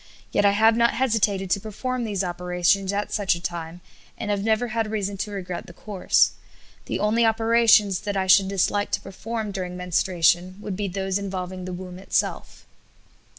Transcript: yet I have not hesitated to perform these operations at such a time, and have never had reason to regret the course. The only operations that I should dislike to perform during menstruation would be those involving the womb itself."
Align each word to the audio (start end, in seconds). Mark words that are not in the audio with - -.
yet 0.31 0.43
I 0.45 0.53
have 0.53 0.75
not 0.75 0.95
hesitated 0.95 1.51
to 1.51 1.59
perform 1.59 2.05
these 2.05 2.23
operations 2.23 2.91
at 2.91 3.11
such 3.13 3.35
a 3.35 3.39
time, 3.39 3.81
and 4.17 4.31
have 4.31 4.43
never 4.43 4.69
had 4.69 4.89
reason 4.89 5.15
to 5.17 5.29
regret 5.29 5.67
the 5.67 5.73
course. 5.77 6.31
The 6.85 6.97
only 6.97 7.23
operations 7.23 7.99
that 7.99 8.17
I 8.17 8.25
should 8.25 8.47
dislike 8.47 8.89
to 8.93 9.01
perform 9.01 9.51
during 9.51 9.77
menstruation 9.77 10.55
would 10.59 10.75
be 10.75 10.87
those 10.87 11.19
involving 11.19 11.65
the 11.65 11.73
womb 11.73 11.99
itself." 11.99 12.65